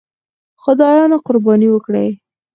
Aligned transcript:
خدایانو 0.63 1.17
قرباني 1.25 1.67
وکړي. 1.71 2.07